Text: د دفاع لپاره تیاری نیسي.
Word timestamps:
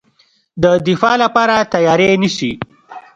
د 0.63 0.65
دفاع 0.87 1.15
لپاره 1.23 1.55
تیاری 1.73 2.09
نیسي. 2.21 2.51